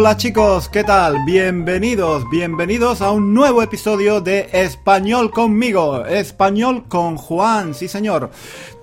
[0.00, 1.26] Hola chicos, ¿qué tal?
[1.26, 8.30] Bienvenidos, bienvenidos a un nuevo episodio de Español conmigo, Español con Juan, sí señor.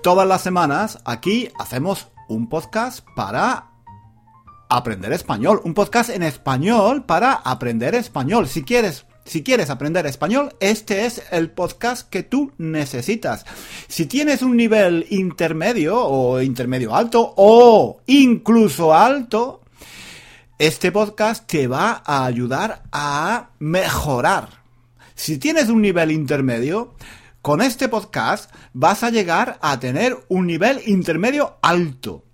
[0.00, 3.72] Todas las semanas aquí hacemos un podcast para
[4.68, 8.46] aprender español, un podcast en español para aprender español.
[8.46, 13.44] Si quieres si quieres aprender español, este es el podcast que tú necesitas.
[13.88, 19.62] Si tienes un nivel intermedio o intermedio alto o incluso alto,
[20.58, 24.48] este podcast te va a ayudar a mejorar.
[25.14, 26.94] Si tienes un nivel intermedio,
[27.42, 32.24] con este podcast vas a llegar a tener un nivel intermedio alto.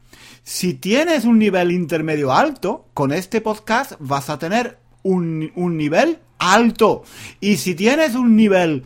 [0.42, 6.18] Si tienes un nivel intermedio alto, con este podcast vas a tener un, un nivel
[6.38, 7.02] alto.
[7.40, 8.84] Y si tienes un nivel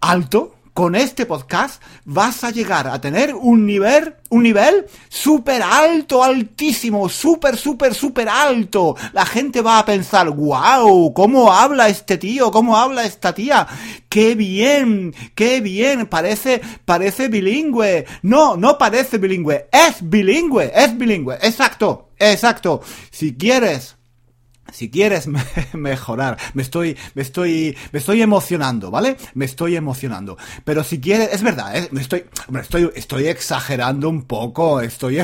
[0.00, 6.22] alto, con este podcast vas a llegar a tener un nivel, un nivel súper alto,
[6.22, 8.96] altísimo, súper, súper, súper alto.
[9.12, 12.50] La gente va a pensar, wow, ¿cómo habla este tío?
[12.50, 13.66] ¿Cómo habla esta tía?
[14.08, 15.14] ¡Qué bien!
[15.34, 16.06] ¡Qué bien!
[16.06, 18.06] Parece, parece bilingüe.
[18.22, 19.68] No, no parece bilingüe.
[19.70, 21.36] Es bilingüe, es bilingüe.
[21.42, 22.80] Exacto, exacto.
[23.10, 23.96] Si quieres
[24.70, 25.28] si quieres
[25.72, 29.16] mejorar, me estoy, me estoy, me estoy emocionando, ¿vale?
[29.34, 30.36] Me estoy emocionando.
[30.64, 31.88] Pero si quieres, es verdad, ¿eh?
[31.90, 32.24] me estoy,
[32.60, 35.20] estoy, estoy exagerando un poco, estoy,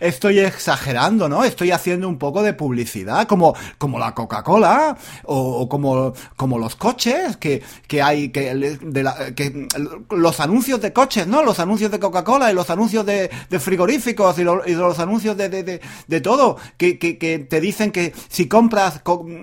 [0.00, 1.44] estoy exagerando, ¿no?
[1.44, 7.36] Estoy haciendo un poco de publicidad, como, como la Coca-Cola, o, como, como los coches,
[7.36, 9.68] que, que hay, que, la, que,
[10.10, 11.42] los anuncios de coches, ¿no?
[11.42, 15.80] Los anuncios de Coca-Cola y los anuncios de, frigoríficos y, los anuncios de, de, de,
[16.06, 19.02] de todo, que, que, te dicen que si compras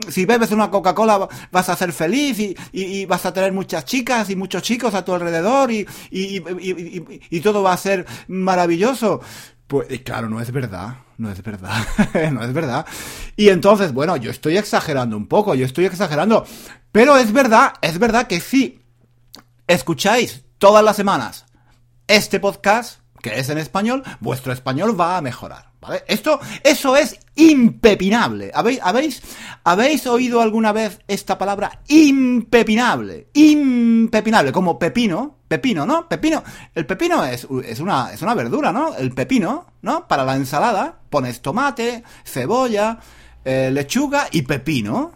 [0.10, 4.36] si bebes una Coca-Cola vas a ser feliz y, vas a tener muchas chicas y
[4.36, 9.22] muchos chicos a tu alrededor y, y todo va a ser maravilloso.
[9.68, 11.86] Pues claro, no es verdad, no es verdad,
[12.32, 12.86] no es verdad.
[13.38, 16.46] Y entonces, bueno, yo estoy exagerando un poco, yo estoy exagerando,
[16.92, 18.82] pero es verdad, es verdad que si
[19.68, 21.46] escucháis todas las semanas
[22.08, 25.71] este podcast, que es en español, vuestro español va a mejorar.
[25.82, 26.04] ¿Vale?
[26.08, 28.52] Esto, eso es impepinable.
[28.54, 29.22] ¿Habéis, habéis,
[29.64, 33.28] ¿Habéis oído alguna vez esta palabra impepinable?
[33.34, 36.10] Impepinable, como pepino, pepino, ¿no?
[36.10, 36.44] Pepino.
[36.74, 38.96] El pepino es, es, una, es una verdura, ¿no?
[38.96, 40.08] El pepino, ¿no?
[40.08, 42.98] Para la ensalada pones tomate, cebolla,
[43.46, 45.12] eh, lechuga y pepino.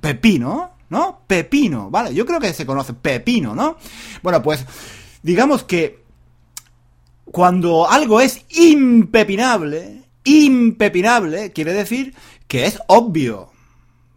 [0.00, 1.22] Pepino, ¿no?
[1.26, 2.14] Pepino, ¿vale?
[2.14, 3.78] Yo creo que se conoce pepino, ¿no?
[4.22, 4.64] Bueno, pues
[5.22, 6.05] digamos que
[7.26, 12.14] cuando algo es impepinable, impepinable, quiere decir
[12.48, 13.50] que es obvio.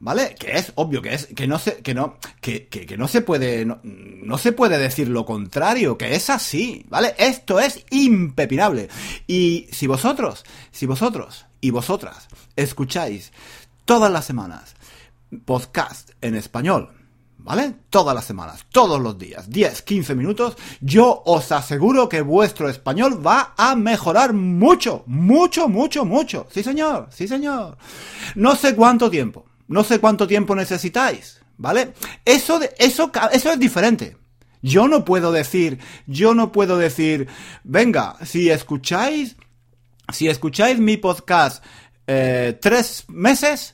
[0.01, 0.33] ¿Vale?
[0.39, 3.65] Que es obvio, que es, que no se, que no, que, que, no se puede,
[3.65, 7.15] no, se puede decir lo contrario, que es así, ¿vale?
[7.17, 8.87] Esto es impepinable.
[9.27, 13.33] Y si vosotros, si vosotros y vosotras escucháis
[13.83, 14.75] todas las semanas
[15.43, 16.91] podcast en español,
[17.49, 17.73] ¿Vale?
[17.89, 23.25] Todas las semanas, todos los días, 10, 15 minutos, yo os aseguro que vuestro español
[23.25, 26.45] va a mejorar mucho, mucho, mucho, mucho.
[26.51, 27.75] Sí, señor, sí, señor.
[28.35, 31.93] No sé cuánto tiempo, no sé cuánto tiempo necesitáis, ¿vale?
[32.23, 34.15] Eso, de, eso, eso es diferente.
[34.61, 37.27] Yo no puedo decir, yo no puedo decir,
[37.63, 39.37] venga, si escucháis,
[40.13, 41.65] si escucháis mi podcast
[42.05, 43.73] eh, tres meses,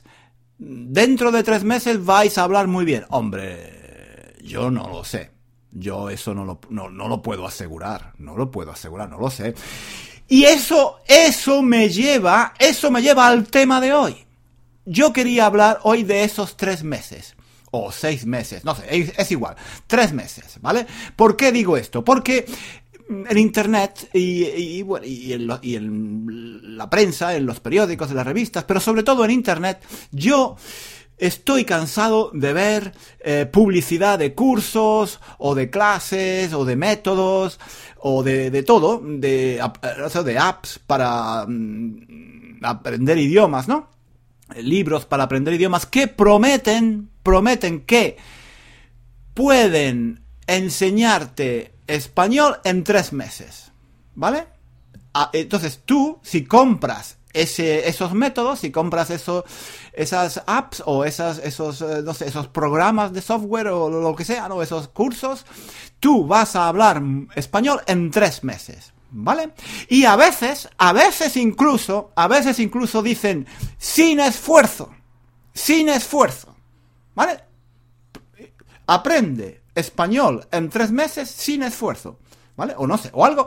[0.58, 3.04] dentro de tres meses vais a hablar muy bien.
[3.10, 5.30] Hombre, yo no lo sé.
[5.72, 8.14] Yo eso no lo, no, lo puedo asegurar.
[8.18, 9.54] No lo puedo asegurar, no lo sé.
[10.28, 14.26] Y eso, eso me lleva, eso me lleva al tema de hoy.
[14.84, 17.34] Yo quería hablar hoy de esos tres meses.
[17.72, 19.56] O seis meses, no sé, es, igual.
[19.86, 20.86] Tres meses, ¿vale?
[21.14, 22.04] ¿Por qué digo esto?
[22.04, 22.46] Porque
[23.08, 29.02] en internet y, y, en la prensa, en los periódicos, en las revistas, pero sobre
[29.02, 30.56] todo en internet, yo
[31.18, 37.58] estoy cansado de ver eh, publicidad de cursos o de clases o de métodos
[37.98, 39.62] o de, todo, de,
[40.24, 43.90] de apps para mm, aprender idiomas, ¿no?
[44.56, 48.16] Libros para aprender idiomas que prometen, prometen que
[49.34, 53.72] pueden enseñarte español en tres meses.
[54.14, 54.46] ¿Vale?
[55.14, 59.44] Ah, entonces tú, si compras ese, esos métodos, si compras eso,
[59.92, 64.24] esas apps o esas, esos, eh, no sé, esos programas de software o lo que
[64.24, 64.62] sea, ¿no?
[64.62, 65.44] esos cursos,
[66.00, 67.02] tú vas a hablar
[67.34, 68.92] español en tres meses.
[69.18, 69.52] ¿Vale?
[69.88, 73.46] Y a veces, a veces incluso, a veces incluso dicen
[73.78, 74.90] sin esfuerzo.
[75.54, 76.54] Sin esfuerzo.
[77.14, 77.40] ¿Vale?
[78.86, 82.18] Aprende español en tres meses sin esfuerzo.
[82.56, 82.74] ¿Vale?
[82.78, 83.46] O no sé, o algo,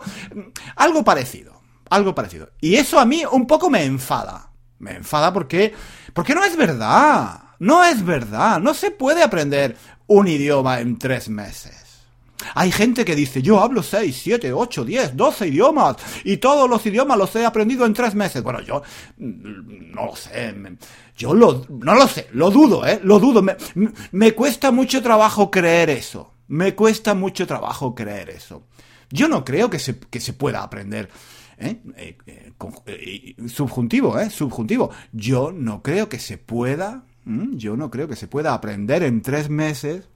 [0.78, 1.60] algo parecido.
[1.90, 2.52] Algo parecido.
[2.62, 4.52] Y eso a mí un poco me enfada.
[4.78, 5.74] Me enfada porque,
[6.14, 7.42] Porque no es verdad.
[7.60, 8.60] No es verdad.
[8.60, 9.76] No se puede aprender
[10.08, 11.79] un idioma en tres meses.
[12.56, 16.86] Hay gente que dice, yo hablo 6, 7, 8, 10, 12 idiomas y todos los
[16.86, 18.44] idiomas los he aprendido en tres meses.
[18.44, 18.82] Bueno, yo
[19.18, 20.56] mm, no lo sé,
[21.18, 23.00] yo lo, no lo sé, lo dudo, ¿eh?
[23.04, 23.42] Lo dudo.
[23.42, 23.58] Me,
[24.12, 26.34] me cuesta mucho trabajo creer eso.
[26.48, 28.64] Me cuesta mucho trabajo creer eso.
[29.12, 31.10] Yo no creo que se, que se pueda aprender.
[31.58, 31.82] ¿eh?
[31.98, 34.30] Eh, eh, subjuntivo, ¿eh?
[34.30, 34.92] Subjuntivo.
[35.12, 37.04] Yo no creo que se pueda.
[37.26, 40.08] Yo no creo que se pueda aprender en tres meses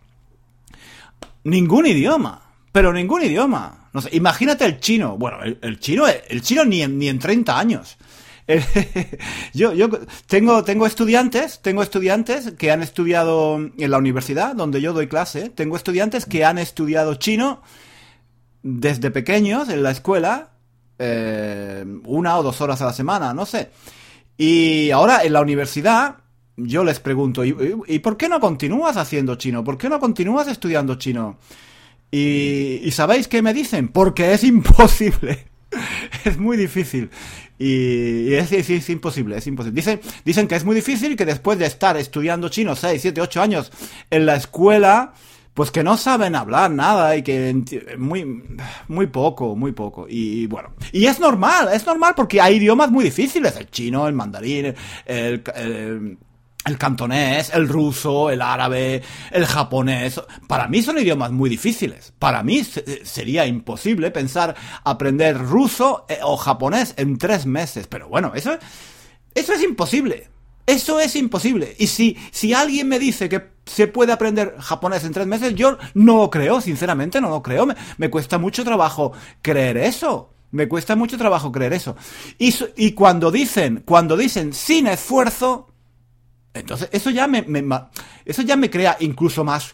[1.44, 2.42] ningún idioma.
[2.72, 3.90] Pero ningún idioma.
[3.94, 5.18] No imagínate el chino.
[5.18, 7.98] Bueno, el, chino, el chino ni en, ni en 30 años.
[9.54, 9.90] yo, yo
[10.28, 15.50] tengo, tengo estudiantes, tengo estudiantes que han estudiado en la universidad donde yo doy clase,
[15.50, 17.62] tengo estudiantes que han estudiado chino
[18.64, 20.50] desde pequeños en la escuela,
[21.00, 23.70] eh, una o dos horas a la semana, no sé.
[24.38, 26.23] Y ahora en la universidad
[26.56, 29.64] yo les pregunto, ¿y, por qué no continúas haciendo chino?
[29.64, 31.38] ¿Por qué no continúas estudiando chino?
[32.12, 33.88] Y, ¿sabéis qué me dicen?
[33.88, 35.48] Porque es imposible.
[36.26, 37.10] es muy difícil.
[37.58, 39.76] Y, es, es, imposible, es imposible.
[39.76, 43.42] Dicen, dicen que es muy difícil que después de estar estudiando chino 6, 7, 8
[43.42, 43.72] años
[44.12, 45.14] en la escuela,
[45.56, 47.56] pues que no saben hablar nada y que
[47.98, 48.44] muy,
[48.88, 50.06] muy poco, muy poco.
[50.08, 54.14] Y bueno, y es normal, es normal porque hay idiomas muy difíciles, el chino, el
[54.14, 54.76] mandarín,
[55.06, 56.18] el
[56.77, 59.01] cantonés, el ruso, el árabe,
[59.31, 60.21] el japonés.
[60.48, 62.13] Para mí son idiomas muy difíciles.
[62.19, 62.63] Para mí
[63.04, 67.88] sería imposible pensar aprender ruso eh, o japonés en tres meses.
[67.88, 68.57] Pero bueno, eso,
[69.36, 70.30] eso es imposible.
[70.65, 71.75] Eso es imposible.
[71.77, 75.77] Y si, si alguien me dice que se puede aprender japonés en tres meses, yo
[75.94, 77.65] no lo creo, sinceramente no lo creo.
[77.65, 79.12] Me, me cuesta mucho trabajo
[79.42, 80.33] creer eso.
[80.51, 81.95] Me cuesta mucho trabajo creer eso.
[82.38, 85.73] Y, y cuando dicen, cuando dicen sin esfuerzo,
[86.54, 87.46] entonces, eso ya me,
[88.26, 89.74] eso ya me crea incluso más,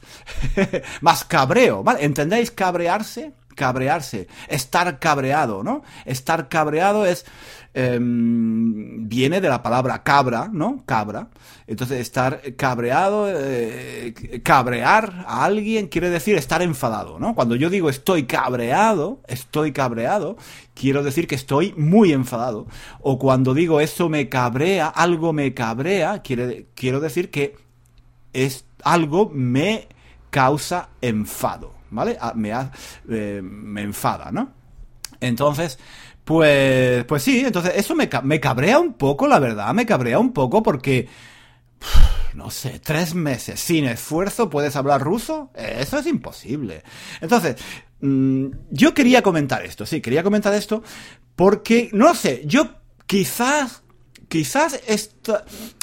[1.02, 2.06] más cabreo, ¿vale?
[2.06, 3.34] ¿Entendéis cabrearse?
[3.56, 5.84] Cabrearse, estar cabreado, ¿no?
[6.06, 7.26] Estar cabreado es,
[7.72, 10.84] Em, viene de la palabra cabra, ¿no?
[10.88, 11.30] Cabra.
[11.68, 17.36] Entonces, estar cabreado, eh, cabrear a alguien quiere decir estar enfadado, ¿no?
[17.36, 20.36] Cuando yo digo estoy cabreado, estoy cabreado,
[20.74, 22.66] quiero decir que estoy muy enfadado.
[23.02, 27.56] O cuando digo eso me cabrea, algo me cabrea, quiere, quiero decir que
[28.34, 29.88] es algo me
[30.32, 32.18] causa enfado, ¿vale?
[32.20, 32.52] Ah, me,
[33.10, 34.54] eh, me enfada, ¿no?
[35.22, 35.80] Entonces,
[36.30, 40.32] pues, pues sí, entonces eso me, me cabrea un poco, la verdad, me cabrea un
[40.32, 41.08] poco porque,
[42.36, 46.84] no sé, tres meses sin esfuerzo puedes hablar ruso, eso es imposible.
[47.20, 47.56] Entonces,
[48.02, 50.84] mm, yo quería comentar esto, sí, quería comentar esto
[51.36, 52.76] porque, no sé, yo
[53.08, 53.82] quizás,
[54.28, 54.80] quizás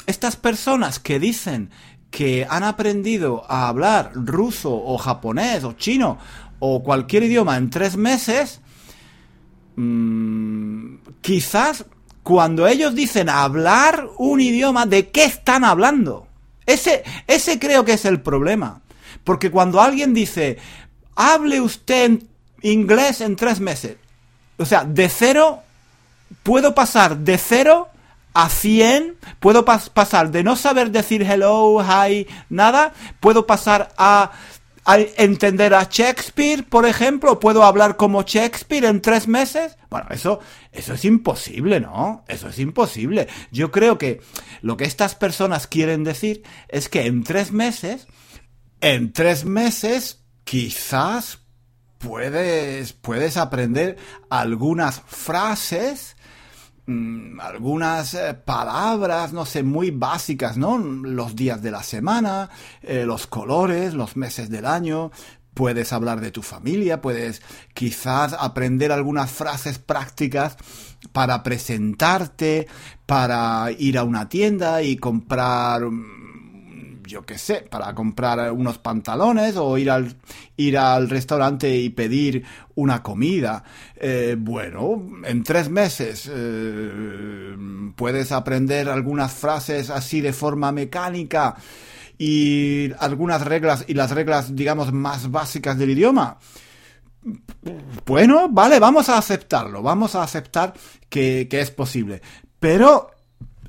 [0.05, 1.71] estas personas que dicen
[2.09, 6.17] que han aprendido a hablar ruso o japonés o chino
[6.59, 8.61] o cualquier idioma en tres meses,
[9.77, 11.85] Mm, quizás
[12.23, 16.27] cuando ellos dicen hablar un idioma, ¿de qué están hablando?
[16.65, 18.81] Ese, ese creo que es el problema.
[19.23, 20.57] Porque cuando alguien dice,
[21.15, 22.19] hable usted
[22.61, 23.97] inglés en tres meses,
[24.57, 25.63] o sea, de cero,
[26.43, 27.87] puedo pasar de cero
[28.33, 34.31] a cien, puedo pasar de no saber decir hello, hi, nada, puedo pasar a
[34.95, 37.39] entender a Shakespeare, por ejemplo?
[37.39, 39.77] ¿Puedo hablar como Shakespeare en tres meses?
[39.89, 40.39] Bueno, eso,
[40.71, 42.23] eso es imposible, ¿no?
[42.27, 43.27] Eso es imposible.
[43.51, 44.21] Yo creo que
[44.61, 48.07] lo que estas personas quieren decir es que en tres meses,
[48.81, 51.39] en tres meses, quizás
[51.97, 53.97] puedes, puedes aprender
[54.29, 56.16] algunas frases
[56.89, 60.77] Mm, algunas eh, palabras, no sé, muy básicas, ¿no?
[60.77, 62.49] Los días de la semana,
[62.81, 65.11] eh, los colores, los meses del año.
[65.53, 67.41] Puedes hablar de tu familia, puedes
[67.73, 70.55] quizás aprender algunas frases prácticas
[71.11, 72.67] para presentarte,
[73.05, 76.46] para ir a una tienda y comprar mm,
[77.07, 80.15] yo qué sé, para comprar unos pantalones o ir al,
[80.57, 82.43] ir al restaurante y pedir
[82.75, 83.63] una comida.
[83.95, 87.55] Eh, bueno, en tres meses eh,
[87.95, 91.55] puedes aprender algunas frases así de forma mecánica
[92.17, 96.37] y algunas reglas y las reglas, digamos, más básicas del idioma.
[98.05, 100.73] Bueno, vale, vamos a aceptarlo, vamos a aceptar
[101.09, 102.21] que, que es posible.
[102.59, 103.11] Pero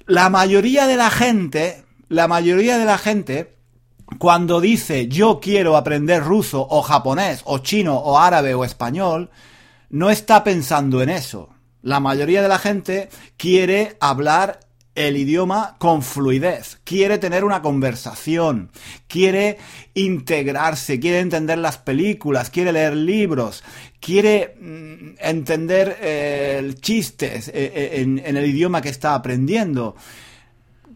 [0.06, 3.56] la mayoría de la gente la mayoría de la gente,
[4.18, 9.30] cuando dice yo quiero aprender ruso o japonés o chino o árabe o español,
[9.90, 11.50] no está pensando en eso.
[11.82, 14.60] La mayoría de la gente quiere hablar
[14.94, 18.72] el idioma con fluidez, quiere tener una conversación,
[19.06, 19.58] quiere
[19.94, 23.62] integrarse, quiere entender las películas, quiere leer libros,
[24.00, 29.94] quiere mm, entender eh, chistes eh, eh, en, en el idioma que está aprendiendo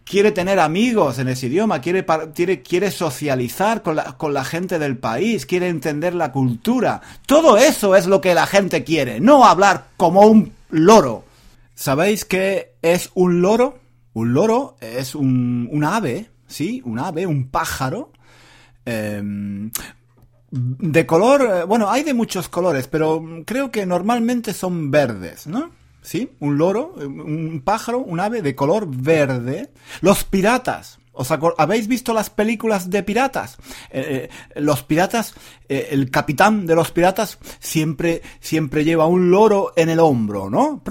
[0.04, 2.04] quiere tener amigos en ese idioma, quiere,
[2.62, 7.00] quiere, socializar con la, con la, gente del país, quiere entender la cultura.
[7.26, 11.24] Todo eso es lo que la gente quiere, no hablar como un loro.
[11.74, 13.78] ¿Sabéis qué es un loro?
[14.14, 16.82] Un loro es un, un ave, ¿sí?
[16.84, 18.12] Un ave, un pájaro.
[18.84, 19.22] Eh,
[20.52, 25.70] de color, eh, bueno, hay de muchos colores, pero creo que normalmente son verdes, ¿no?
[26.02, 26.32] ¿Sí?
[26.40, 29.70] Un loro, un pájaro, un ave de color verde.
[30.00, 30.98] Los piratas.
[31.14, 33.58] ¿Os habéis visto las películas de piratas?
[33.90, 35.34] Eh, eh, los piratas,
[35.68, 40.82] eh, el capitán de los piratas siempre, siempre lleva un loro en el hombro, ¿no?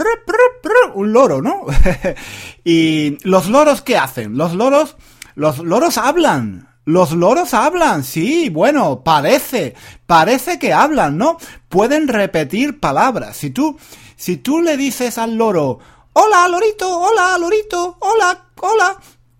[0.93, 1.65] un loro, ¿no?
[2.63, 4.37] y los loros, ¿qué hacen?
[4.37, 4.95] Los loros,
[5.35, 6.67] los loros hablan.
[6.83, 9.75] Los loros hablan, sí, bueno, parece,
[10.07, 11.37] parece que hablan, ¿no?
[11.69, 13.37] Pueden repetir palabras.
[13.37, 13.77] Si tú,
[14.21, 15.79] si tú le dices al loro,
[16.13, 18.95] hola, lorito, hola, lorito, hola, hola,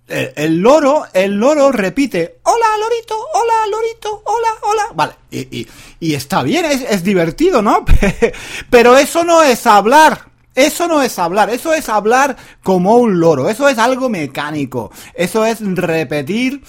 [0.08, 4.84] el, loro, el loro repite, hola, lorito, hola, lorito, hola, hola.
[4.96, 5.68] Vale, y,
[6.00, 7.86] y, está bien, es, es divertido, ¿no?
[8.72, 10.32] Pero eso no es hablar.
[10.56, 15.46] Eso no es hablar, eso es hablar como un loro, eso es algo mecánico, eso
[15.46, 16.62] es repetir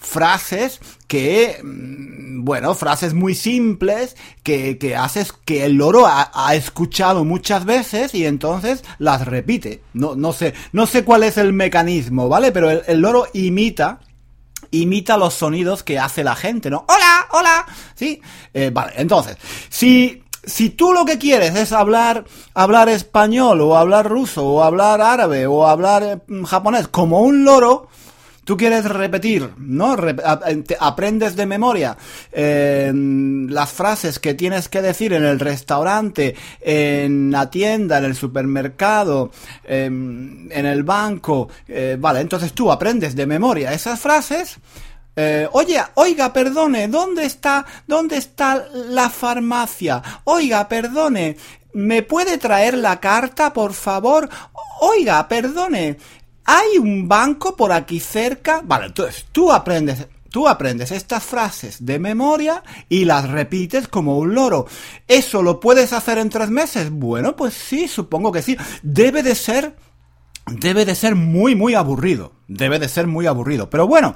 [0.00, 6.54] frases que, mm, bueno, frases muy simples que, que haces que el loro ha, ha,
[6.54, 9.82] escuchado muchas veces y entonces las repite.
[9.92, 12.50] No, no sé, no sé cuál es el mecanismo, ¿vale?
[12.50, 14.00] Pero el, el loro imita
[14.72, 16.84] imita los sonidos que hace la gente, ¿no?
[16.88, 17.26] ¡Hola!
[17.32, 17.66] ¡Hola!
[17.94, 18.20] ¿Sí?
[18.54, 19.36] Eh, vale, entonces,
[19.68, 25.00] si si tú lo que quieres es hablar, hablar español o hablar ruso o hablar
[25.00, 27.88] árabe o hablar eh, japonés como un loro,
[28.50, 29.96] tú quieres repetir, ¿no?
[30.80, 31.96] aprendes de memoria
[32.32, 39.30] las frases que tienes que decir en el restaurante, en la tienda, en el supermercado,
[39.62, 44.58] en el banco, eh, vale, entonces tú aprendes de memoria esas frases.
[45.14, 50.02] Eh, oye, oiga, perdone, ¿dónde está, dónde está la farmacia?
[50.24, 51.36] Oiga, perdone,
[51.72, 54.28] ¿me puede traer la carta, por favor?
[54.80, 55.98] Oiga, perdone,
[56.52, 58.60] ¿Hay un banco por aquí cerca?
[58.64, 64.34] Vale, entonces tú aprendes Tú aprendes estas frases de memoria y las repites como un
[64.34, 64.66] loro.
[65.08, 66.88] ¿Eso lo puedes hacer en tres meses?
[66.90, 68.56] Bueno, pues sí, supongo que sí.
[68.84, 69.74] Debe de ser,
[70.46, 72.32] debe de ser muy, muy aburrido.
[72.46, 73.68] Debe de ser muy aburrido.
[73.70, 74.14] Pero bueno,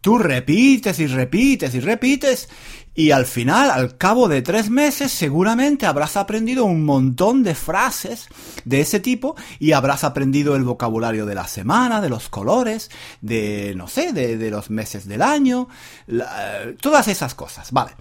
[0.00, 2.48] tú repites y repites y repites
[2.94, 8.28] y al final, al cabo de tres meses, seguramente habrás aprendido un montón de frases
[8.64, 13.74] de ese tipo y habrás aprendido el vocabulario de la semana, de los colores, de,
[13.76, 15.68] no sé, de, de los meses del año,
[16.06, 17.92] la, todas esas cosas, vale.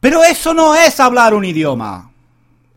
[0.00, 2.12] Pero eso no es hablar un idioma.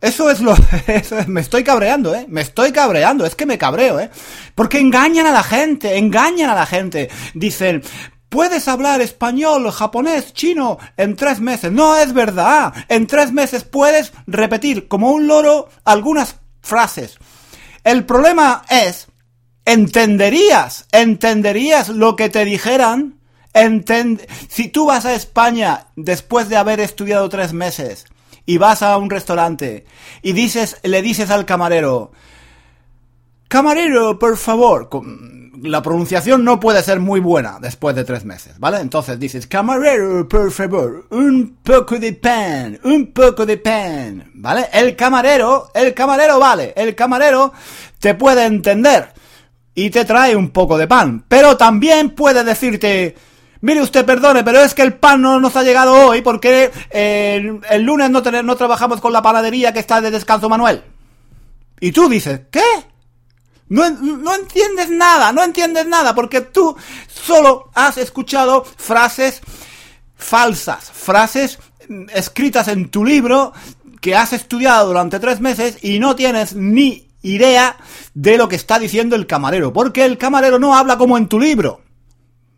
[0.01, 0.55] Eso es lo...
[0.87, 2.25] Eso es, me estoy cabreando, ¿eh?
[2.29, 4.09] Me estoy cabreando, es que me cabreo, ¿eh?
[4.55, 7.09] Porque engañan a la gente, engañan a la gente.
[7.33, 7.83] Dicen,
[8.29, 11.71] Puedes hablar español, japonés, chino en tres meses.
[11.71, 12.73] No es verdad.
[12.87, 17.17] En tres meses puedes repetir como un loro algunas frases.
[17.83, 19.07] El problema es,
[19.65, 23.19] entenderías, entenderías lo que te dijeran.
[24.47, 28.05] Si tú vas a España después de haber estudiado tres meses
[28.45, 29.85] y vas a un restaurante
[30.21, 32.11] y dices, le dices al camarero,
[33.47, 34.89] camarero, por favor,
[35.63, 38.79] la pronunciación no puede ser muy buena después de tres meses, ¿vale?
[38.79, 44.67] Entonces dices, camarero, por favor, un poco de pan, un poco de pan, ¿vale?
[44.73, 47.53] El camarero, el camarero vale, el camarero
[47.99, 49.13] te puede entender
[49.75, 53.15] y te trae un poco de pan, pero también puede decirte,
[53.61, 57.59] Mire usted, perdone, pero es que el pan no nos ha llegado hoy porque eh,
[57.69, 60.81] el lunes no, no trabajamos con la panadería que está de descanso Manuel.
[61.81, 62.63] Y tú dices, ¿qué?
[63.69, 66.75] No, no, entiendes nada, no entiendes nada, porque tú
[67.07, 69.41] solo has escuchado frases
[70.15, 71.59] falsas, frases
[72.13, 73.53] escritas en tu libro
[74.01, 77.77] que has estudiado durante tres meses y no tienes ni idea
[78.13, 81.39] de lo que está diciendo el camarero, porque el camarero no habla como en tu
[81.39, 81.81] libro.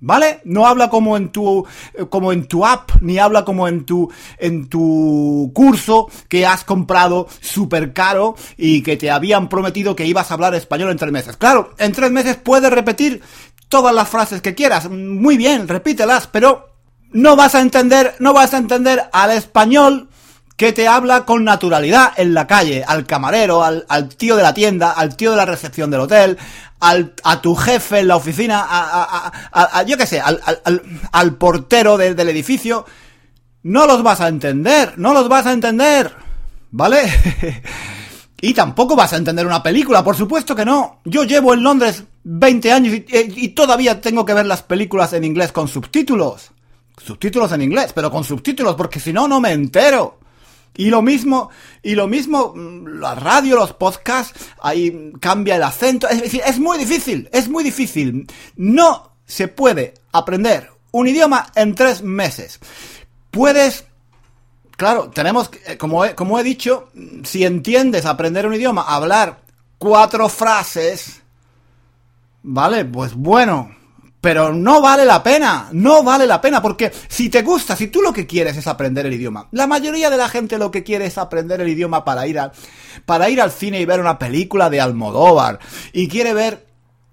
[0.04, 0.42] ¿Vale?
[0.46, 1.64] No habla como en tu
[2.10, 7.28] como en tu app ni habla como en tu en tu curso que has comprado
[7.40, 11.38] súper caro y que te habían prometido que ibas a hablar español en tres meses.
[11.38, 13.22] Claro, en tres meses puedes repetir
[13.70, 16.72] todas las frases que quieras, muy bien, repítelas, pero
[17.14, 20.10] no vas a entender, no vas a entender al español
[20.62, 24.92] que te habla con naturalidad en la calle, al camarero, al, tío de la tienda,
[24.92, 26.38] al tío de la recepción del hotel,
[26.80, 30.40] al, a tu jefe en la oficina, a, a, yo qué sé, al,
[31.12, 32.86] al portero del edificio,
[33.64, 36.14] no los vas a entender, no los vas a entender,
[36.70, 37.12] ¿vale?
[38.40, 41.00] y tampoco vas a entender una película, por supuesto que no.
[41.06, 45.52] Yo llevo en Londres 20 años y, todavía tengo que ver las películas en inglés
[45.52, 46.52] con subtítulos.
[47.04, 50.20] Subtítulos en inglés, pero con subtítulos, porque si no, no me entero.
[50.76, 51.50] Y lo mismo,
[51.84, 56.08] y lo mismo, mm, la radio, los podcasts, ahí cambia el acento.
[56.08, 58.28] Es decir, es muy difícil, es muy difícil.
[58.56, 62.60] No se puede aprender un idioma en tres meses
[63.32, 63.86] puedes...
[64.78, 66.90] Claro, tenemos, eh, como he, como he dicho,
[67.24, 69.42] si entiendes aprender un idioma, hablar
[69.78, 71.22] cuatro frases,
[72.42, 72.86] ¿vale?
[72.86, 73.76] Pues bueno,
[74.22, 78.04] pero no vale la pena, no vale la pena, porque si te gusta, si tú
[78.04, 81.08] lo que quieres es aprender el idioma, la mayoría de la gente lo que quiere
[81.08, 82.52] es aprender el idioma para ir, a,
[83.08, 85.60] para ir al cine y ver una película de Almodóvar,
[85.92, 86.68] y quiere ver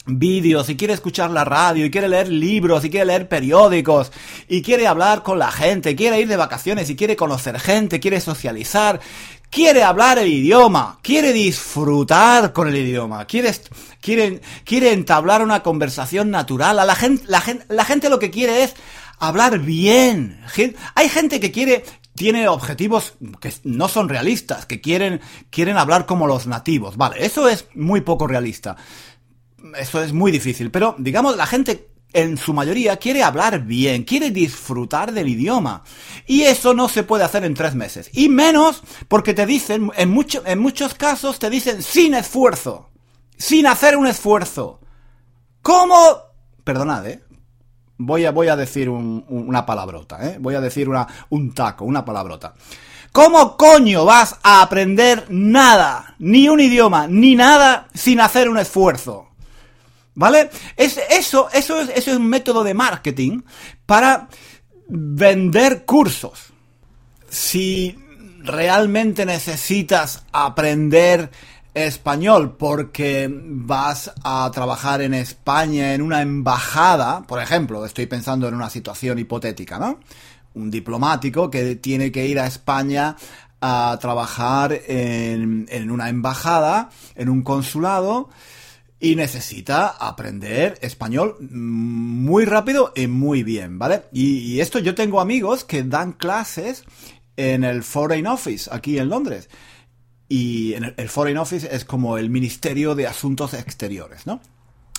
[0.05, 4.13] vídeos, y quiere escuchar la radio, y quiere leer libros, y quiere leer periódicos,
[4.49, 8.21] y quiere hablar con la gente, quiere ir de vacaciones, y quiere conocer gente, quiere
[8.21, 9.01] socializar,
[9.51, 13.53] quiere hablar el idioma, quiere disfrutar con el idioma, quiere,
[14.01, 16.77] quiere, quiere entablar una conversación natural.
[16.77, 18.75] La gente, la gente, la gente lo que quiere es
[19.19, 20.41] hablar bien.
[20.95, 26.27] Hay gente que quiere tiene objetivos que no son realistas, que quieren, quieren hablar como
[26.27, 26.97] los nativos.
[26.97, 28.77] Vale, eso es muy poco realista
[29.77, 34.31] eso es muy difícil, pero digamos, la gente en su mayoría quiere hablar bien, quiere
[34.31, 35.83] disfrutar del idioma.
[36.27, 38.11] Y eso no se puede hacer en tres meses.
[38.13, 42.91] Y menos porque te dicen, en, mucho, en muchos casos te dicen sin esfuerzo.
[43.37, 44.81] Sin hacer un esfuerzo.
[45.63, 45.97] ¿Cómo?
[46.65, 47.23] Perdonad, ¿eh?
[47.99, 50.37] Voy a, voy a decir una palabrota, ¿eh?
[50.41, 52.55] Voy a decir una, un taco, una palabrota.
[53.13, 59.28] ¿Cómo coño vas a aprender nada, ni un idioma, ni nada, sin hacer un esfuerzo?
[60.19, 60.51] ¿Vale?
[60.77, 63.43] Es, eso, eso, es, eso es un método de marketing
[63.87, 64.29] para
[64.89, 66.47] vender cursos.
[67.31, 67.97] Si
[68.41, 71.31] realmente necesitas aprender
[71.73, 78.55] español porque vas a trabajar en España en una embajada, por ejemplo, estoy pensando en
[78.55, 80.01] una situación hipotética, ¿no?
[80.55, 83.15] Un diplomático que tiene que ir a España
[83.61, 88.31] a trabajar en, en una embajada, en un consulado,
[89.01, 94.03] y necesita aprender español muy rápido y muy bien, ¿vale?
[94.13, 96.85] Y, esto yo tengo amigos que dan clases
[97.37, 99.49] en el Foreign Office aquí en Londres.
[100.29, 104.41] Y en el, Foreign Office es como el Ministerio de Asuntos Exteriores, ¿no?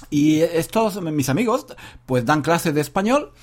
[0.10, 1.66] Y estos, mis amigos,
[2.06, 3.34] pues dan clases de español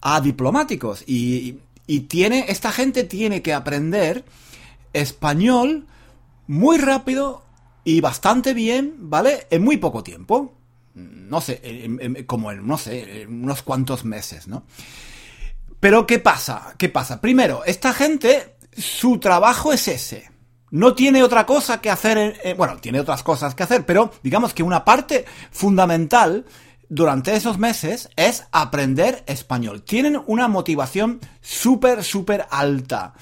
[0.00, 1.02] a diplomáticos.
[1.06, 4.24] Y, y tiene, esta gente tiene que aprender
[4.92, 5.86] español
[6.46, 7.42] muy rápido
[7.86, 9.46] y bastante bien, ¿vale?
[9.48, 10.52] En muy poco tiempo.
[10.94, 11.62] No sé,
[12.26, 14.64] como en, no sé, unos cuantos meses, ¿no?
[15.78, 16.74] Pero ¿qué pasa?
[16.78, 17.20] ¿Qué pasa?
[17.20, 20.28] Primero, esta gente, su trabajo es ese.
[20.72, 24.64] No tiene otra cosa que hacer, bueno, tiene otras cosas que hacer, pero digamos que
[24.64, 26.44] una parte fundamental
[26.88, 29.82] durante esos meses es aprender español.
[29.82, 33.14] Tienen una motivación súper, súper alta.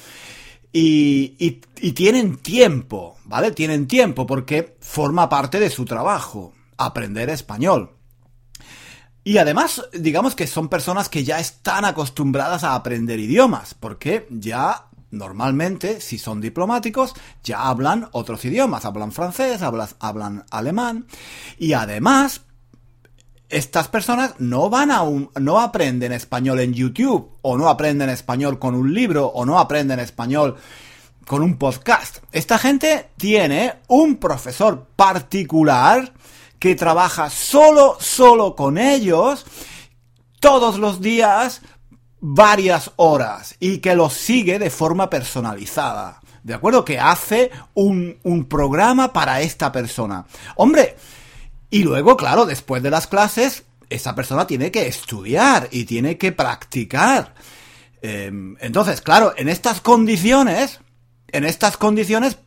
[0.77, 1.61] Y,
[1.95, 3.53] tienen tiempo, ¿vale?
[3.53, 7.93] Tienen tiempo porque forma parte de su trabajo, aprender español.
[9.23, 14.89] Y además, digamos que son personas que ya están acostumbradas a aprender idiomas, porque ya
[15.13, 21.07] normalmente, si son diplomáticos, ya hablan otros idiomas, hablan francés, hablan alemán,
[21.57, 22.41] y además
[23.55, 28.59] estas personas no van a un, no aprenden español en YouTube, o no aprenden español
[28.59, 30.57] con un libro, o no aprenden español
[31.25, 32.19] con un podcast.
[32.33, 36.13] Esta gente tiene un profesor particular
[36.59, 39.47] que trabaja solo, solo con ellos
[40.41, 41.63] todos los días
[42.21, 46.21] varias horas y que los sigue de forma personalizada.
[46.43, 46.85] ¿De acuerdo?
[46.85, 50.27] Que hace un, un programa para esta persona.
[50.57, 50.97] Hombre,
[51.75, 56.31] y luego, claro, después de las clases, esa persona tiene que estudiar y tiene que
[56.31, 57.35] practicar.
[58.01, 60.79] Em, entonces, claro, en estas condiciones,
[61.33, 62.39] en estas condiciones,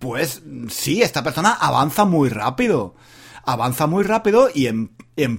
[0.00, 2.96] pues sí, esta persona avanza muy rápido.
[3.44, 4.90] Avanza muy rápido y en,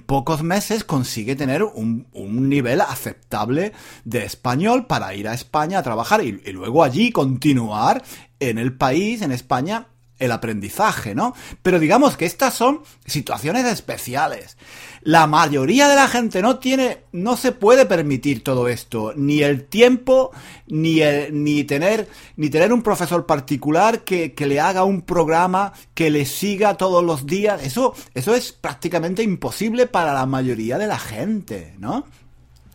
[0.06, 2.06] pocos meses consigue tener un,
[2.48, 3.74] nivel aceptable
[4.06, 8.02] de español para ir a España a trabajar y luego allí continuar
[8.40, 9.88] en el país, en España,
[10.18, 11.34] el aprendizaje, ¿no?
[11.62, 14.56] Pero digamos que estas son situaciones especiales.
[15.02, 19.64] La mayoría de la gente no tiene, no se puede permitir todo esto, ni el
[19.64, 20.32] tiempo,
[20.66, 25.72] ni el, ni tener, ni tener un profesor particular que, que le haga un programa
[25.94, 27.62] que le siga todos los días.
[27.62, 32.04] Eso, eso es prácticamente imposible para la mayoría de la gente, ¿no?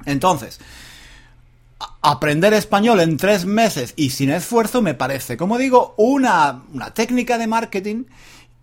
[0.06, 0.60] Entonces,
[2.02, 7.38] aprender español en tres meses y sin esfuerzo me parece, como digo, una, una técnica
[7.38, 8.06] de marketing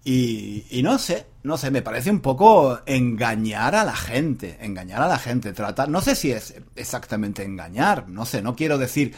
[0.04, 5.02] y, y, no sé, no sé, me parece un poco engañar a la gente, engañar
[5.02, 9.14] a la gente, tratar, no sé si es exactamente engañar, no sé, no quiero decir,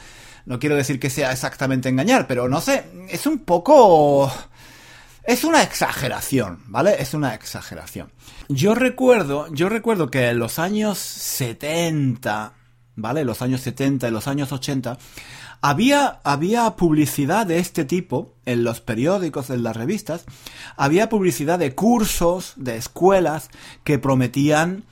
[0.47, 4.33] no quiero decir que sea exactamente engañar, pero no sé, es un poco,
[5.23, 6.97] es una exageración, ¿vale?
[6.99, 8.11] Es una exageración.
[8.49, 12.55] Yo recuerdo, yo recuerdo que en los años 70,
[12.97, 13.25] ¿vale?
[13.25, 14.99] Los años 70 y los años 80,
[15.63, 20.25] había, había publicidad de este tipo en los periódicos, en las revistas,
[20.77, 23.51] había publicidad de cursos, de escuelas
[23.85, 24.85] que prometían,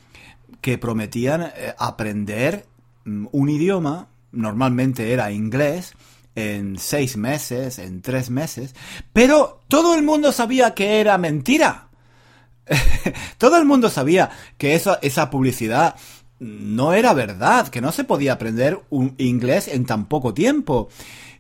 [0.61, 2.67] que prometían eh, aprender
[3.05, 5.95] mm, un idioma, normalmente era inglés,
[6.35, 8.75] en seis meses, en tres meses,
[9.13, 11.89] pero todo el mundo sabía que era mentira.
[13.39, 15.97] todo el mundo sabía que esa, esa publicidad
[16.41, 20.89] no era verdad, que no se podía aprender un inglés en tan poco tiempo.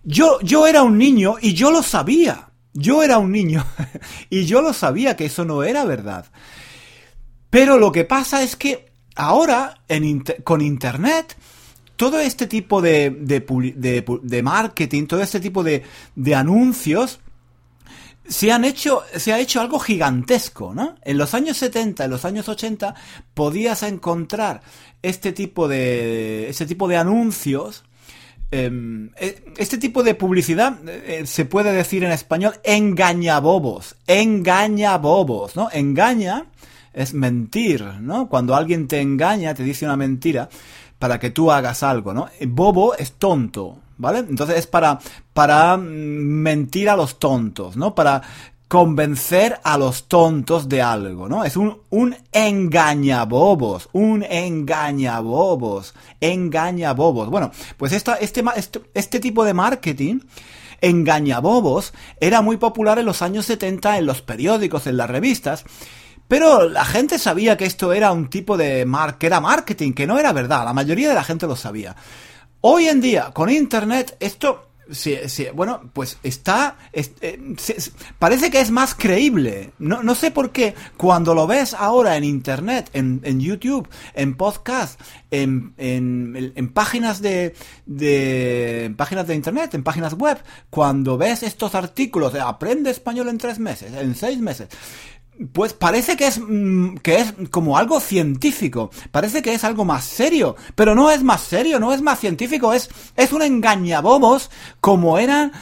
[0.05, 2.51] Yo, yo era un niño y yo lo sabía.
[2.75, 3.65] Yo era un niño
[4.31, 6.27] y yo lo sabía que eso no era verdad.
[7.51, 11.37] Pero lo que pasa es que ahora, en con Internet,
[11.97, 15.83] todo este tipo de, de, marketing, todo este tipo de,
[16.15, 17.19] de anuncios,
[18.29, 20.97] se han hecho, se ha hecho algo gigantesco, ¿no?
[21.03, 22.95] En los años 70, en los años 80,
[23.33, 24.61] podías encontrar
[25.03, 27.85] este tipo de, este tipo de anuncios,
[28.51, 35.71] em, e, este tipo de publicidad, eh, se puede decir en español, engañabobos, engañabobos, ¿no?
[35.73, 36.47] Engaña
[36.93, 38.29] es mentir, ¿no?
[38.29, 40.51] Cuando alguien te engaña, te dice una mentira
[40.99, 42.29] para que tú hagas algo, ¿no?
[42.47, 44.21] Bobo es tonto, ¿vale?
[44.21, 44.99] Entonces es para,
[45.35, 47.95] para mentir a los tontos, ¿no?
[47.95, 48.23] Para
[48.69, 51.45] convencer a los tontos de algo, ¿no?
[51.45, 57.31] Es un, un engañabobos, un engañabobos, engañabobos.
[57.31, 60.21] Bueno, pues esta, este, este, este tipo de marketing
[60.81, 65.65] engañabobos era muy popular en los años 70 en los periódicos, en las revistas,
[66.29, 70.07] pero la gente sabía que esto era un tipo de mar que era marketing, que
[70.07, 71.97] no era verdad, la mayoría de la gente lo sabía.
[72.61, 76.79] Hoy en día, con Internet, esto Sí, sí, bueno, pues está.
[76.95, 77.57] Eh,
[78.19, 79.73] parece que es más creíble.
[79.79, 80.75] No, no, sé por qué.
[80.97, 84.99] Cuando lo ves ahora en internet, en, en YouTube, en podcast,
[85.31, 88.95] en, en, en páginas de, de.
[88.97, 90.39] Páginas de internet, en páginas web,
[90.71, 94.69] cuando ves estos artículos de aprende español en tres meses, en seis meses.
[95.53, 100.05] Pues parece que es, mm, que es como algo científico, parece que es algo más
[100.05, 105.19] serio, pero no es más serio, no es más científico, es, es un engañabobos como
[105.19, 105.53] eran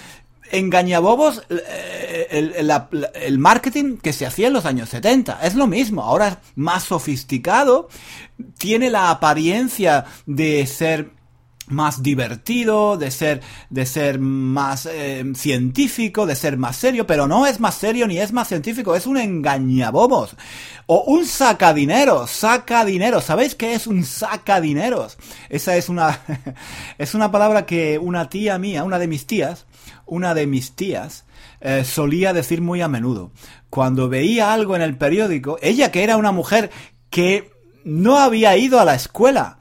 [0.51, 5.41] engañabobos eh, el, el, el, marketing que se hacía en los años 70.
[5.43, 7.89] Es lo mismo, ahora es más sofisticado,
[8.59, 11.11] tiene la apariencia de ser
[11.69, 17.47] más divertido, de ser, de ser más eh, científico, de ser más serio, pero no
[17.47, 20.37] es más serio ni es más científico, es un engañabobos.
[20.87, 23.25] O un sacadineros, sacadineros.
[23.25, 25.19] ¿Sabéis qué es un sacadineros?
[25.49, 26.21] Esa es una,
[26.99, 29.67] es una palabra que una tía mía, una de mis tías,
[30.07, 31.25] una de mis tías,
[31.61, 33.33] eh, solía decir muy a menudo.
[33.71, 36.71] Cuando veía algo en el periódico, ella que era una mujer
[37.11, 37.51] que
[37.85, 39.59] no había ido a la escuela,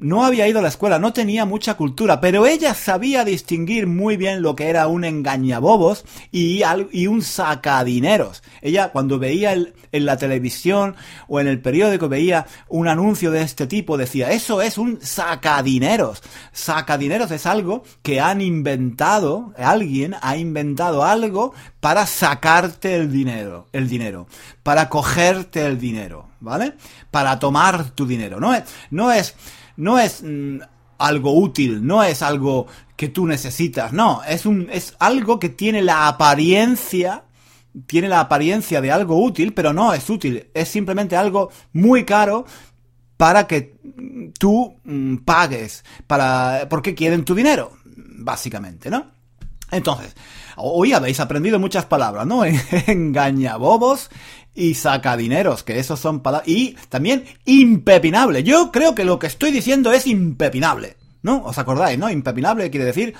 [0.00, 4.16] no había ido a la escuela, no tenía mucha cultura, pero ella sabía distinguir muy
[4.16, 8.42] bien lo que era un engañabobos y, y un sacadineros.
[8.62, 10.96] Ella cuando veía en la televisión
[11.28, 16.22] o en el periódico veía un anuncio de este tipo, decía, eso es un sacadineros.
[16.52, 23.88] Sacadineros es algo que han inventado, alguien ha inventado algo para sacarte el dinero, el
[23.88, 24.26] dinero,
[24.62, 26.74] para cogerte el dinero, ¿vale?
[27.10, 28.40] Para tomar tu dinero.
[28.40, 29.34] No es, no es,
[29.80, 30.58] no es mm,
[30.98, 32.66] algo útil, no es algo
[32.96, 37.24] que tú necesitas, no, es un es algo que tiene la apariencia
[37.86, 42.44] tiene la apariencia de algo útil, pero no es útil, es simplemente algo muy caro
[43.16, 43.76] para que
[44.38, 49.06] tú mm, pagues para porque quieren tu dinero, básicamente, ¿no?
[49.70, 50.16] Entonces,
[50.56, 52.44] hoy habéis aprendido muchas palabras, ¿no?
[52.86, 54.10] Engañabobos
[54.54, 56.48] y sacadineros, que esos son palabras...
[56.48, 58.42] Y también impepinable.
[58.42, 60.96] Yo creo que lo que estoy diciendo es impepinable.
[61.22, 61.42] ¿No?
[61.44, 62.08] ¿Os acordáis, no?
[62.08, 63.14] Impepinable quiere decir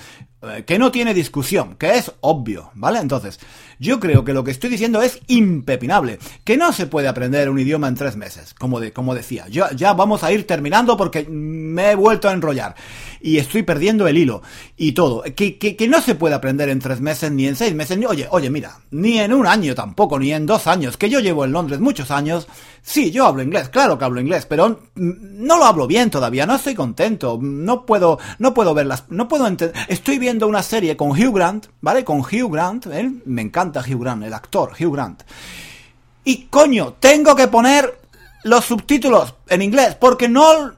[0.65, 2.99] que no tiene discusión, que es obvio, ¿vale?
[2.99, 3.39] Entonces,
[3.79, 7.59] yo creo que lo que estoy diciendo es impepinable, que no se puede aprender un
[7.59, 9.49] idioma en tres meses, como, de, como decía.
[9.49, 12.75] Yo, ya vamos a ir terminando porque me he vuelto a enrollar
[13.21, 14.43] y estoy perdiendo el hilo
[14.77, 15.23] y todo.
[15.23, 18.27] Que, que, no se puede aprender en tres meses ni en seis meses, ni, oye,
[18.31, 21.53] oye, mira, ni en un año tampoco, ni en dos años, que yo llevo en
[21.53, 22.49] Londres muchos años.
[22.83, 26.57] Sí, yo hablo inglés, claro que hablo inglés, pero no lo hablo bien todavía, no
[26.57, 30.97] estoy contento, no puedo, no puedo verlas, no puedo entender, estoy viendo viendo una serie
[30.97, 32.05] con Hugh Grant, ¿vale?
[32.05, 32.87] Con Hugh Grant,
[33.25, 35.25] me encanta Hugh Grant, el actor Hugh Grant.
[36.23, 38.01] Y coño, tengo que poner
[38.45, 40.71] los subtítulos en inglés porque no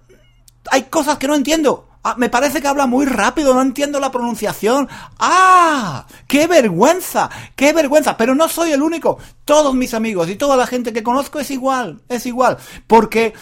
[0.70, 1.86] hay cosas que no entiendo.
[2.02, 4.88] Ah, me parece que habla muy rápido, no entiendo la pronunciación.
[5.18, 6.06] ¡Ah!
[6.26, 7.28] ¡Qué vergüenza!
[7.54, 8.16] ¡Qué vergüenza!
[8.16, 9.18] Pero no soy el único.
[9.44, 12.56] Todos mis amigos y toda la gente que conozco es igual, es igual.
[12.86, 13.34] Porque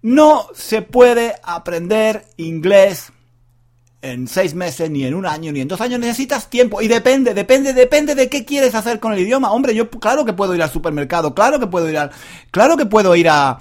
[0.00, 3.12] no se puede aprender inglés
[4.00, 6.80] en seis meses, ni en un año, ni en dos años, necesitas tiempo.
[6.80, 9.50] Y depende, depende, depende de qué quieres hacer con el idioma.
[9.50, 12.10] Hombre, yo claro que puedo ir al supermercado, claro que puedo ir al,
[12.50, 13.58] claro que puedo ir a,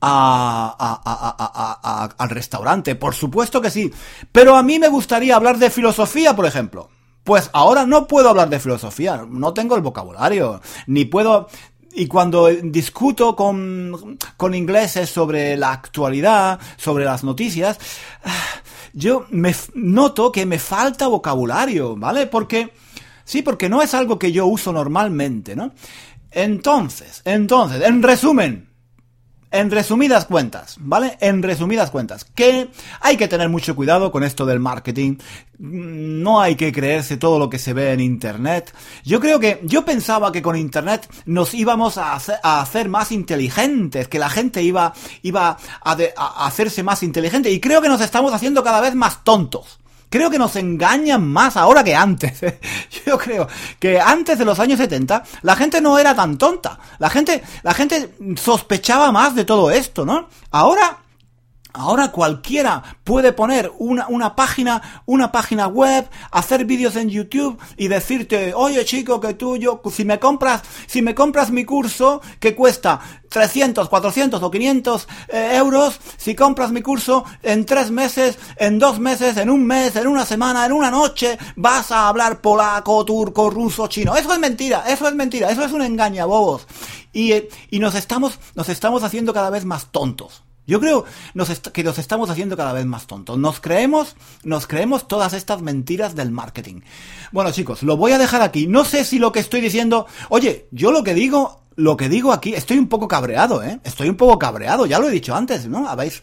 [0.00, 3.90] a, al restaurante, por supuesto que sí.
[4.32, 6.90] Pero a mí me gustaría hablar de filosofía, por ejemplo.
[7.24, 11.48] Pues ahora no puedo hablar de filosofía, no tengo el vocabulario, ni puedo,
[11.92, 17.80] y cuando discuto con, con ingleses sobre la actualidad, sobre las noticias,
[18.96, 22.26] yo me noto que me falta vocabulario, ¿vale?
[22.26, 22.72] Porque,
[23.24, 25.74] sí, porque no es algo que yo uso normalmente, ¿no?
[26.30, 28.65] Entonces, entonces, en resumen,
[29.50, 31.16] en resumidas cuentas, ¿vale?
[31.20, 32.68] En resumidas cuentas, que
[33.00, 35.16] hay que tener mucho cuidado con esto del marketing.
[35.58, 38.74] No hay que creerse todo lo que se ve en Internet.
[39.04, 44.18] Yo creo que, yo pensaba que con Internet nos íbamos a hacer, más inteligentes, que
[44.18, 47.50] la gente iba, iba a, a hacerse más inteligente.
[47.50, 49.78] Y creo que nos estamos haciendo cada vez más tontos.
[50.08, 52.40] Creo que nos engañan más ahora que antes.
[53.06, 56.78] Yo creo que antes de los años 70 la gente no era tan tonta.
[56.98, 60.28] La gente, la gente sospechaba más de todo esto, ¿no?
[60.50, 60.98] Ahora
[61.78, 67.88] Ahora cualquiera puede poner una, una, página, una página web, hacer vídeos en YouTube y
[67.88, 72.54] decirte, oye chico, que tú, yo, si me compras, si me compras mi curso, que
[72.54, 78.78] cuesta 300, 400 o 500 eh, euros, si compras mi curso en tres meses, en
[78.78, 83.04] dos meses, en un mes, en una semana, en una noche, vas a hablar polaco,
[83.04, 84.16] turco, ruso, chino.
[84.16, 86.66] Eso es mentira, eso es mentira, eso es un engañabobos.
[87.12, 90.45] Y, eh, y nos estamos, nos estamos haciendo cada vez más tontos.
[90.66, 91.04] Yo creo
[91.72, 93.38] que nos estamos haciendo cada vez más tontos.
[93.38, 96.80] Nos creemos, nos creemos todas estas mentiras del marketing.
[97.32, 98.66] Bueno, chicos, lo voy a dejar aquí.
[98.66, 102.32] No sé si lo que estoy diciendo, oye, yo lo que digo, lo que digo
[102.32, 103.80] aquí, estoy un poco cabreado, ¿eh?
[103.84, 105.88] Estoy un poco cabreado, ya lo he dicho antes, ¿no?
[105.88, 106.22] Habéis,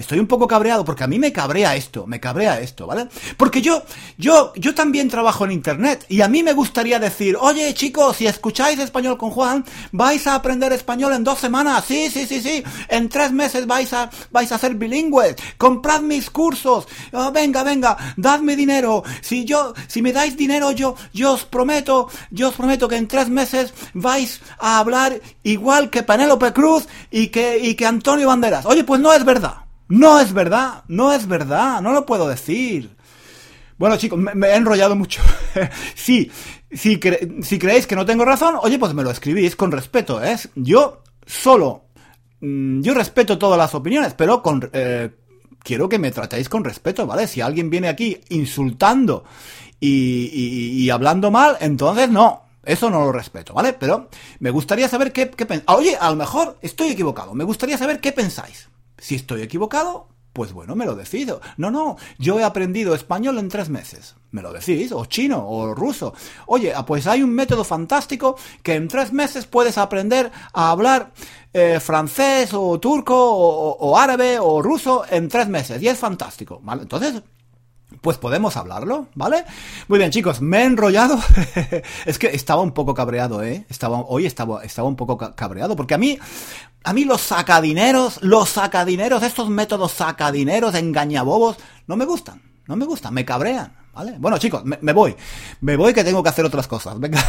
[0.00, 3.08] estoy un poco cabreado porque a mí me cabrea esto, me cabrea esto, ¿vale?
[3.36, 3.82] Porque yo,
[4.18, 8.26] yo, yo también trabajo en internet y a mí me gustaría decir, oye chicos, si
[8.26, 12.62] escucháis español con Juan, vais a aprender español en dos semanas, sí, sí, sí, sí,
[12.88, 17.96] en tres meses vais a, vais a ser bilingües, comprad mis cursos, oh, venga, venga,
[18.16, 22.88] dadme dinero, si yo, si me dais dinero yo, yo os prometo, yo os prometo
[22.88, 27.86] que en tres meses vais a hablar igual que Penélope Cruz y que, y que
[27.86, 28.66] Antonio Banderas.
[28.66, 29.69] Oye, pues no es verdad.
[29.90, 32.96] No es verdad, no es verdad, no lo puedo decir.
[33.76, 35.20] Bueno chicos, me, he enrollado mucho.
[35.94, 36.30] sí,
[36.70, 37.00] si,
[37.42, 40.36] si creéis que no tengo razón, oye, pues me lo escribís con respeto, ¿eh?
[40.54, 41.86] Yo solo,
[42.40, 45.10] mm, yo respeto todas las opiniones, pero con, eh,
[45.62, 47.26] quiero que me tratéis con respeto, ¿vale?
[47.26, 49.24] Si alguien viene aquí insultando
[49.80, 52.42] y, hablando mal, entonces no.
[52.62, 53.72] Eso no lo respeto, ¿vale?
[53.72, 55.78] Pero me gustaría saber qué, qué pensáis.
[55.78, 57.34] Oye, a lo mejor estoy equivocado.
[57.34, 58.68] Me gustaría saber qué pensáis.
[59.00, 61.40] Si estoy equivocado, pues bueno, me lo decido.
[61.56, 64.14] No, no, yo he aprendido español en tres meses.
[64.30, 66.14] Me lo decís, o chino, o ruso.
[66.46, 71.12] Oye, ah, pues hay un método fantástico que en tres meses puedes aprender a hablar
[71.52, 75.82] eh, francés, o turco, o, o, árabe, o ruso en tres meses.
[75.82, 76.82] Y es fantástico, ¿vale?
[76.82, 77.22] Entonces,
[78.00, 79.44] pues podemos hablarlo, ¿vale?
[79.88, 81.18] Muy bien, chicos, me he enrollado.
[82.06, 83.66] es que estaba un poco cabreado, ¿eh?
[83.68, 86.18] Estaba, hoy estaba, estaba un poco cabreado, porque a mí,
[86.84, 92.86] a mí los sacadineros, los sacadineros, estos métodos sacadineros, engañabobos, no me gustan, no me
[92.86, 94.16] gustan, me cabrean, ¿vale?
[94.18, 95.14] Bueno, chicos, me, me voy,
[95.60, 96.98] me voy que tengo que hacer otras cosas.
[97.00, 97.22] Venga,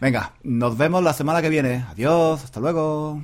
[0.00, 1.84] venga, nos vemos la semana que viene.
[1.90, 3.20] Adiós, hasta luego.